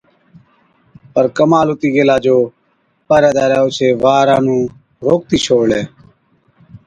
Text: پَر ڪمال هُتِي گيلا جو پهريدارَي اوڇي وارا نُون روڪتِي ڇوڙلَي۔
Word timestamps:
پَر 1.13 1.25
ڪمال 1.37 1.67
هُتِي 1.71 1.89
گيلا 1.95 2.17
جو 2.25 2.35
پهريدارَي 3.07 3.57
اوڇي 3.61 3.89
وارا 4.03 4.37
نُون 4.45 4.61
روڪتِي 5.05 5.37
ڇوڙلَي۔ 5.45 5.81